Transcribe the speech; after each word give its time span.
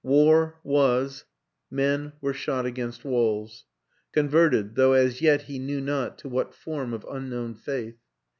War 0.03 0.59
was: 0.63 1.25
men 1.69 2.13
were 2.21 2.33
shot 2.33 2.65
against 2.65 3.05
walls. 3.05 3.65
Converted, 4.13 4.73
though 4.73 4.93
as 4.93 5.21
yet 5.21 5.43
he 5.43 5.59
knew 5.59 5.79
not 5.79 6.17
to 6.17 6.27
what 6.27 6.55
form 6.55 6.91
of 6.91 7.05
unknown 7.07 7.53
faith. 7.53 7.99